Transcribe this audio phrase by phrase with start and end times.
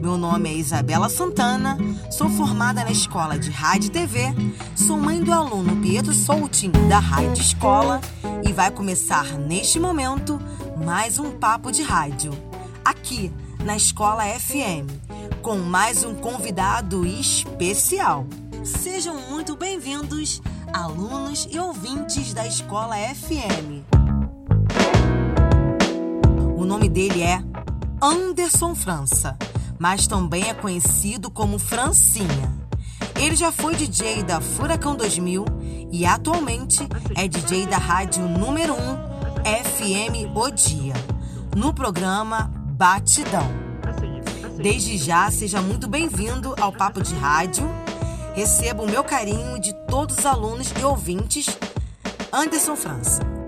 [0.00, 1.76] Meu nome é Isabela Santana,
[2.10, 4.18] sou formada na Escola de Rádio e TV,
[4.74, 8.00] sou mãe do aluno Pietro Soutinho da Rádio Escola
[8.48, 10.40] e vai começar neste momento
[10.82, 12.32] mais um papo de rádio,
[12.82, 13.30] aqui
[13.62, 14.88] na Escola FM,
[15.42, 18.26] com mais um convidado especial.
[18.64, 20.40] Sejam muito bem-vindos,
[20.72, 23.84] alunos e ouvintes da Escola FM.
[26.56, 27.51] O nome dele é
[28.04, 29.38] Anderson França,
[29.78, 32.52] mas também é conhecido como Francinha.
[33.14, 35.44] Ele já foi DJ da Furacão 2000
[35.92, 36.80] e atualmente
[37.14, 38.76] é DJ da rádio número 1
[39.44, 40.94] FM O Dia,
[41.56, 43.48] no programa Batidão.
[44.56, 47.64] Desde já, seja muito bem-vindo ao Papo de Rádio.
[48.34, 51.46] Receba o meu carinho de todos os alunos e ouvintes.
[52.32, 53.41] Anderson França.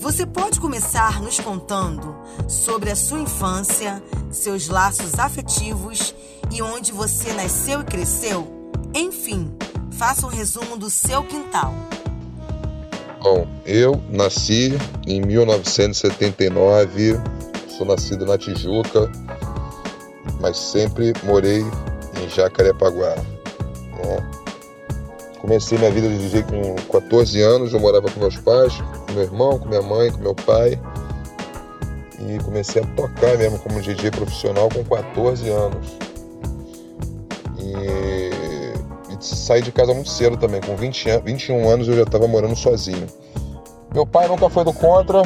[0.00, 2.16] Você pode começar nos contando
[2.48, 6.14] sobre a sua infância, seus laços afetivos
[6.50, 8.72] e onde você nasceu e cresceu?
[8.94, 9.54] Enfim,
[9.92, 11.74] faça um resumo do seu quintal.
[13.22, 14.72] Bom, eu nasci
[15.06, 17.20] em 1979,
[17.68, 19.12] sou nascido na Tijuca,
[20.40, 23.16] mas sempre morei em Jacarepaguá.
[25.50, 29.24] Comecei minha vida de DJ com 14 anos, eu morava com meus pais, com meu
[29.24, 30.80] irmão, com minha mãe, com meu pai.
[32.20, 35.98] E comecei a tocar mesmo como DJ profissional com 14 anos.
[37.58, 42.28] E, e saí de casa muito cedo também, com 20, 21 anos eu já estava
[42.28, 43.08] morando sozinho.
[43.92, 45.22] Meu pai nunca foi do contra,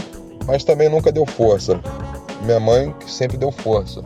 [0.46, 1.78] mas também nunca deu força.
[2.40, 4.00] Minha mãe que sempre deu força.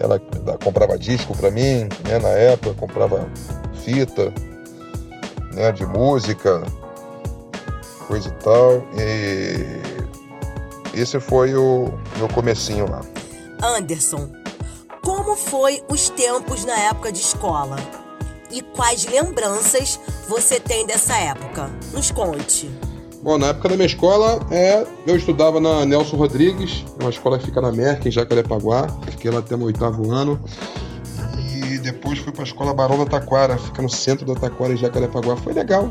[0.00, 0.18] Ela
[0.64, 3.28] comprava disco para mim, né, na época, comprava
[3.74, 4.32] fita,
[5.56, 6.62] né, de música,
[8.06, 8.84] coisa e tal.
[8.94, 9.80] E
[10.94, 13.00] esse foi o meu comecinho lá.
[13.62, 14.30] Anderson,
[15.02, 17.76] como foi os tempos na época de escola?
[18.50, 21.70] E quais lembranças você tem dessa época?
[21.92, 22.70] Nos conte.
[23.22, 27.46] Bom, na época da minha escola, é, eu estudava na Nelson Rodrigues, uma escola que
[27.46, 28.86] fica na Merck, em Jacarepaguá.
[29.10, 30.40] Fiquei lá até o oitavo ano
[32.06, 35.36] depois fui para a escola Barão da Taquara, fica no centro da Taquara em Jacarepaguá.
[35.36, 35.90] Foi legal.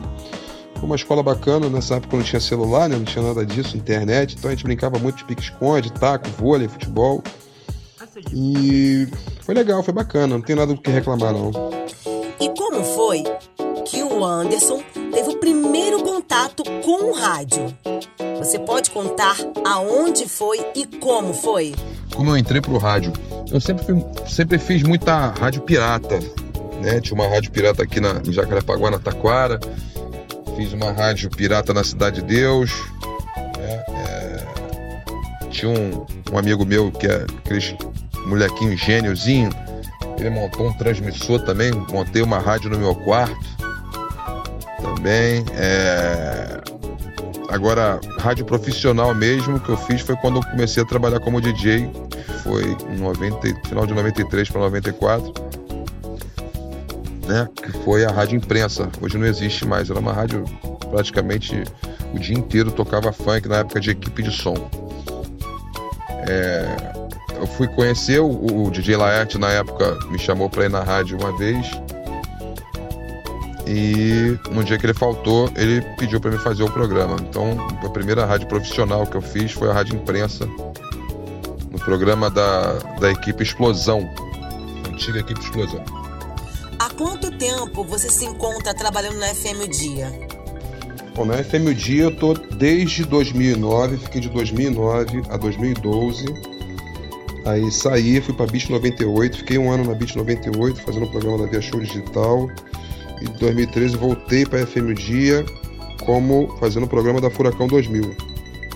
[0.76, 2.96] Foi uma escola bacana, nessa época não tinha celular, né?
[2.96, 7.24] não tinha nada disso, internet, então a gente brincava muito de pique-esconde, taco, vôlei, futebol.
[8.34, 9.08] E
[9.42, 11.52] foi legal, foi bacana, não tem nada do que reclamar não.
[12.40, 13.24] E como foi
[13.86, 17.74] que o Anderson teve o primeiro contato com o rádio?
[18.40, 21.74] Você pode contar aonde foi e como foi?
[22.16, 23.12] Como eu entrei pro rádio?
[23.52, 23.86] Eu sempre,
[24.28, 26.20] sempre fiz muita rádio pirata,
[26.82, 27.02] né?
[27.02, 29.60] Tinha uma rádio pirata aqui na, em Jacarepaguá, na Taquara.
[30.56, 32.72] Fiz uma rádio pirata na Cidade de Deus.
[33.58, 33.84] Né?
[33.90, 34.46] É...
[35.50, 37.78] Tinha um, um, amigo meu que é aquele
[38.26, 39.50] molequinho gêniozinho.
[40.18, 41.72] Ele montou um transmissor também.
[41.92, 43.46] Montei uma rádio no meu quarto.
[44.82, 45.44] Também.
[45.54, 46.62] É...
[47.50, 51.90] Agora, rádio profissional mesmo que eu fiz foi quando eu comecei a trabalhar como DJ
[52.44, 55.34] foi em 90, final de 93 para 94,
[57.28, 57.48] né?
[57.56, 58.90] Que foi a rádio imprensa.
[59.02, 60.44] Hoje não existe mais, era uma rádio
[60.90, 61.64] praticamente
[62.14, 64.56] o dia inteiro tocava funk na época de equipe de som.
[66.28, 66.94] É,
[67.38, 71.18] eu fui conhecer o, o DJ Laerte na época, me chamou para ir na rádio
[71.20, 71.70] uma vez.
[73.68, 77.18] E no dia que ele faltou, ele pediu para me fazer o programa.
[77.20, 80.48] Então, a primeira rádio profissional que eu fiz foi a rádio imprensa
[81.86, 84.10] programa da, da equipe Explosão,
[84.92, 85.86] antiga equipe Explosão.
[86.80, 90.12] Há quanto tempo você se encontra trabalhando na FM Dia?
[91.16, 96.26] Bom, na FM Dia eu tô desde 2009, fiquei de 2009 a 2012.
[97.46, 101.38] Aí saí, fui para Beat 98, fiquei um ano na Beat 98 fazendo o programa
[101.38, 102.50] da Via Show Digital.
[103.22, 105.46] E em 2013 voltei para FM Dia
[106.04, 108.18] como fazendo o programa da Furacão 2000.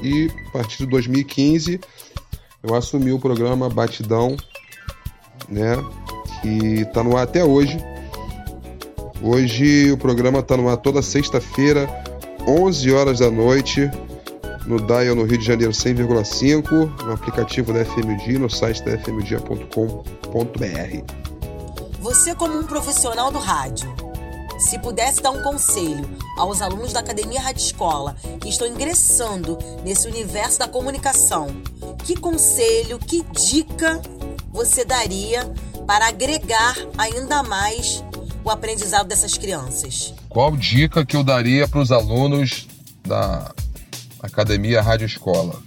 [0.03, 1.81] E a partir de 2015
[2.63, 4.35] eu assumi o programa Batidão,
[5.47, 5.75] né?
[6.41, 7.77] Que tá no ar até hoje.
[9.21, 11.88] Hoje o programa tá no ar toda sexta-feira,
[12.47, 13.89] 11 horas da noite,
[14.65, 19.69] no Dial no Rio de Janeiro 100,5, no aplicativo da FMD, no site da fmdia.com.br.
[22.01, 23.94] Você como um profissional do rádio,
[24.59, 26.07] se pudesse dar um conselho
[26.38, 31.47] aos alunos da Academia Rádio Escola que estão ingressando nesse universo da comunicação,
[32.04, 34.01] que conselho, que dica
[34.51, 35.46] você daria
[35.86, 38.04] para agregar ainda mais
[38.44, 40.13] o aprendizado dessas crianças?
[40.28, 42.68] Qual dica que eu daria para os alunos
[43.06, 43.54] da
[44.22, 45.62] Academia Rádio Escola?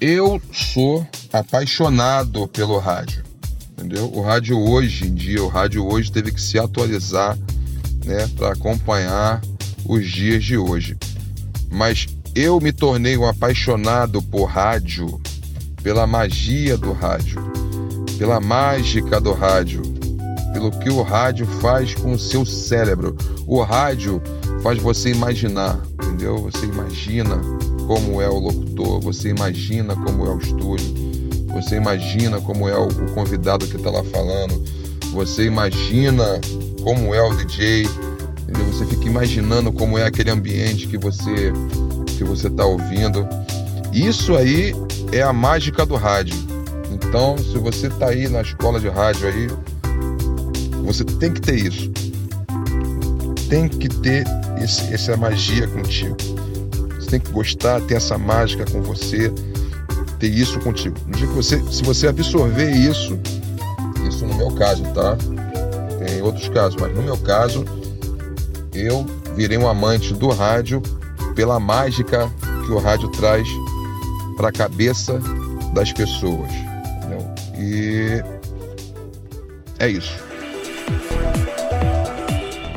[0.00, 3.24] Eu sou apaixonado pelo rádio.
[3.72, 4.10] Entendeu?
[4.12, 7.38] O rádio hoje em dia, o rádio hoje teve que se atualizar,
[8.04, 9.42] né, para acompanhar
[9.84, 10.96] os dias de hoje.
[11.70, 15.18] Mas eu me tornei um apaixonado por rádio,
[15.82, 17.42] pela magia do rádio,
[18.18, 19.80] pela mágica do rádio,
[20.52, 23.16] pelo que o rádio faz com o seu cérebro.
[23.46, 24.20] O rádio
[24.62, 26.36] faz você imaginar, entendeu?
[26.42, 27.40] Você imagina
[27.86, 30.94] como é o locutor, você imagina como é o estúdio,
[31.54, 34.62] você imagina como é o convidado que está lá falando,
[35.10, 36.38] você imagina
[36.82, 37.84] como é o DJ,
[38.42, 38.66] entendeu?
[38.74, 41.50] Você fica imaginando como é aquele ambiente que você
[42.16, 43.26] que você está ouvindo.
[43.92, 44.74] Isso aí
[45.12, 46.36] é a mágica do rádio.
[46.90, 49.48] Então, se você está aí na escola de rádio aí,
[50.84, 51.90] você tem que ter isso.
[53.48, 54.24] Tem que ter
[54.62, 56.16] esse, essa magia contigo.
[56.98, 59.32] Você tem que gostar, ter essa mágica com você,
[60.18, 60.96] ter isso contigo.
[61.06, 63.18] No dia que você, se você absorver isso,
[64.08, 65.16] isso no meu caso, tá?
[66.04, 67.64] Tem outros casos, mas no meu caso,
[68.72, 70.82] eu virei um amante do rádio
[71.36, 72.32] pela mágica
[72.64, 73.46] que o rádio traz
[74.36, 75.20] para a cabeça
[75.72, 76.50] das pessoas.
[76.50, 77.34] Entendeu?
[77.54, 78.24] E
[79.78, 80.18] é isso.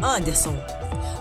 [0.03, 0.56] Anderson,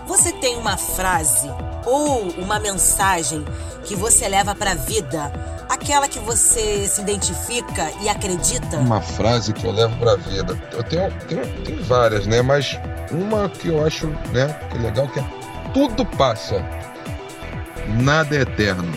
[0.05, 1.49] você tem uma frase
[1.85, 3.43] ou uma mensagem
[3.85, 5.31] que você leva para a vida?
[5.69, 8.77] Aquela que você se identifica e acredita?
[8.77, 10.61] Uma frase que eu levo para a vida.
[10.73, 12.41] Eu tenho, tenho, tenho várias, né?
[12.41, 12.77] Mas
[13.11, 15.39] uma que eu acho né, que é legal que é
[15.73, 16.65] tudo passa,
[17.89, 18.91] nada é eterno.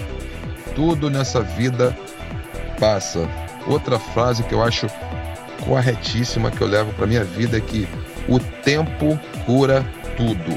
[0.74, 1.96] Tudo nessa vida
[2.78, 3.28] passa.
[3.66, 4.86] Outra frase que eu acho
[5.64, 7.88] corretíssima que eu levo para minha vida é que
[8.28, 9.84] o tempo cura
[10.16, 10.52] tudo.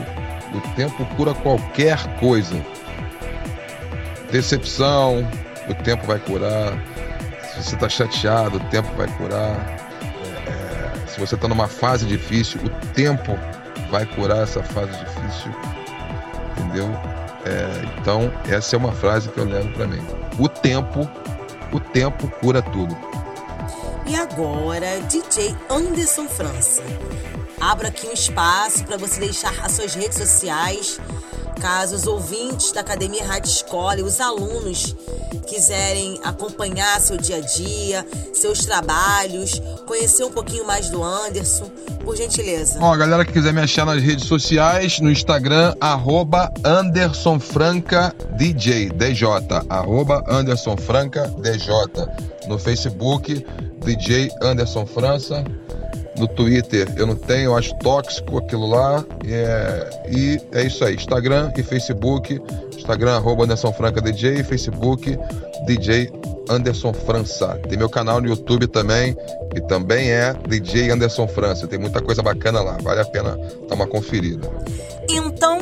[0.53, 2.55] O tempo cura qualquer coisa.
[4.31, 5.27] Decepção,
[5.69, 6.73] o tempo vai curar.
[7.43, 9.77] Se você está chateado, o tempo vai curar.
[10.47, 13.37] É, se você está numa fase difícil, o tempo
[13.89, 15.51] vai curar essa fase difícil.
[16.57, 17.14] Entendeu?
[17.45, 20.03] É, então, essa é uma frase que eu levo para mim.
[20.39, 21.09] O tempo,
[21.71, 22.97] o tempo cura tudo.
[24.07, 26.83] E agora, DJ Anderson França.
[27.61, 30.99] Abro aqui um espaço para você deixar as suas redes sociais,
[31.55, 34.95] caso os ouvintes da Academia Rádio Escola e os alunos
[35.47, 41.69] quiserem acompanhar seu dia a dia, seus trabalhos, conhecer um pouquinho mais do Anderson,
[42.03, 42.79] por gentileza.
[42.79, 48.13] Bom, a galera que quiser me achar nas redes sociais, no Instagram, arroba Anderson Franca
[48.37, 48.91] DJ,
[49.69, 51.73] arroba Anderson Franca DJ.
[52.47, 53.45] No Facebook,
[53.83, 55.43] DJ Anderson França.
[56.17, 59.03] No Twitter eu não tenho, eu acho tóxico aquilo lá.
[59.25, 60.95] É, e é isso aí.
[60.95, 62.41] Instagram e Facebook.
[62.77, 65.17] Instagram, arroba Anderson Franca DJ, Facebook,
[65.65, 66.11] DJ
[66.49, 67.59] Anderson França.
[67.67, 69.15] Tem meu canal no YouTube também,
[69.53, 71.67] que também é DJ Anderson França.
[71.67, 73.37] Tem muita coisa bacana lá, vale a pena
[73.67, 74.49] dar uma conferida.
[75.09, 75.59] Então,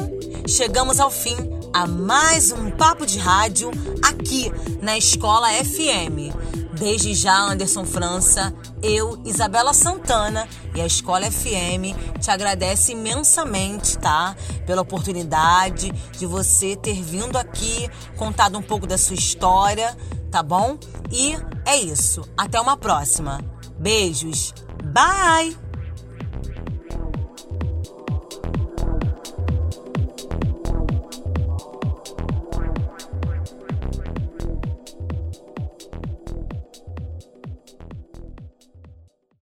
[0.47, 1.35] chegamos ao fim
[1.73, 3.71] a mais um papo de rádio
[4.03, 4.51] aqui
[4.81, 6.42] na Escola FM.
[6.83, 10.45] Desde já, Anderson França, eu, Isabela Santana
[10.75, 14.35] e a Escola FM te agradece imensamente, tá?
[14.67, 19.95] Pela oportunidade de você ter vindo aqui, contado um pouco da sua história,
[20.29, 20.77] tá bom?
[21.09, 22.21] E é isso.
[22.35, 23.39] Até uma próxima.
[23.79, 24.53] Beijos.
[24.83, 25.62] Bye!